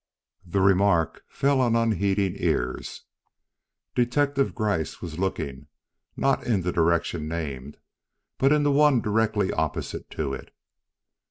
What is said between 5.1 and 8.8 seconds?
looking, not in the direction named, but in the